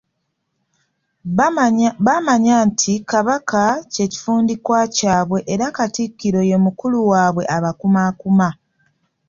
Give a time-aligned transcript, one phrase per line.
[2.05, 3.63] Bamanya nti Kabaka
[3.93, 8.47] kye kifundikwa kyabwe era Katikkiro ye mukulu waabwe abakumaakuma.